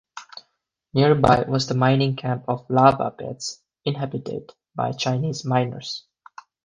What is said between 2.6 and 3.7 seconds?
Lava Beds,